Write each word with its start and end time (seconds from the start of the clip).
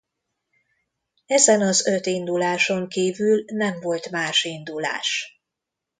Ezen 1.25 1.61
az 1.61 1.87
öt 1.87 2.05
induláson 2.05 2.87
kívül 2.87 3.43
nem 3.47 3.79
volt 3.79 4.09
más 4.09 4.43
indulás. 4.43 5.41